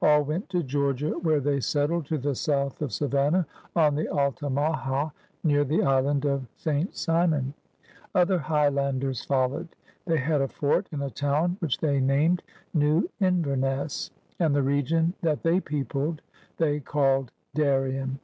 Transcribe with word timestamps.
All 0.00 0.22
went 0.22 0.48
to 0.48 0.62
Georgia, 0.62 1.10
where 1.10 1.40
they 1.40 1.60
settled 1.60 2.06
to 2.06 2.16
the 2.16 2.34
south 2.34 2.80
of 2.80 2.90
Sa 2.90 3.06
vannah, 3.06 3.44
on 3.76 3.94
the 3.94 4.08
Altamaha, 4.08 5.10
near 5.42 5.62
the 5.62 5.82
island 5.82 6.24
of 6.24 6.46
St. 6.56 6.96
Simon. 6.96 7.52
Other 8.14 8.38
Highlanders 8.38 9.26
followed. 9.26 9.68
They 10.06 10.16
had 10.16 10.40
a 10.40 10.48
fort 10.48 10.86
and 10.90 11.02
a 11.02 11.10
town 11.10 11.56
which 11.60 11.80
they 11.80 12.00
named 12.00 12.42
New 12.72 13.10
Inverness, 13.20 14.10
and 14.38 14.54
the 14.54 14.62
region 14.62 15.12
that 15.20 15.42
they 15.42 15.60
peopled 15.60 16.22
they 16.56 16.80
called 16.80 17.30
Darien. 17.54 18.20